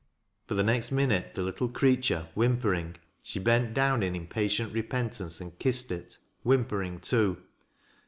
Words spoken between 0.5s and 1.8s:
the next minute, the little